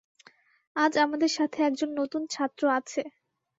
আজ 0.75 0.93
আমাদের 0.97 1.31
সাথে 1.37 1.59
একজন 1.63 1.89
নতুন 1.99 2.21
ছাত্র 2.33 2.61
আছে। 2.77 3.01